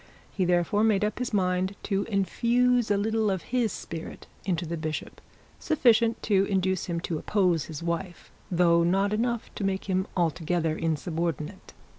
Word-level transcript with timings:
He 0.31 0.45
therefore 0.45 0.83
made 0.83 1.05
up 1.05 1.19
his 1.19 1.31
mind 1.31 1.75
to 1.83 2.05
infuse 2.05 2.89
a 2.89 2.97
little 2.97 3.29
of 3.29 3.43
his 3.53 3.71
spirit 3.71 4.25
into 4.45 4.65
the 4.65 4.75
bishop, 4.75 5.21
sufficient 5.59 6.23
to 6.23 6.43
induce 6.45 6.85
him 6.85 6.99
to 7.01 7.19
oppose 7.19 7.65
his 7.65 7.83
wife, 7.83 8.31
though 8.49 8.81
not 8.83 9.13
enough 9.13 9.53
to 9.53 9.63
make 9.63 9.85
him 9.85 10.07
altogether 10.17 10.75
insubordinate. 10.75 11.73